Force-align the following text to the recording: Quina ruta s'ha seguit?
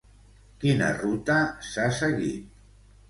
Quina 0.63 0.87
ruta 0.95 1.37
s'ha 1.73 1.89
seguit? 1.99 2.51